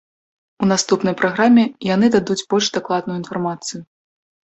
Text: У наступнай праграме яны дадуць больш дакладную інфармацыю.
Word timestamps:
У 0.63 0.69
наступнай 0.71 1.15
праграме 1.19 1.67
яны 1.91 2.11
дадуць 2.19 2.41
больш 2.57 2.73
дакладную 2.81 3.17
інфармацыю. 3.23 3.81